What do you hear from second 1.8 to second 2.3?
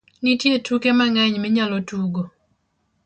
tugo.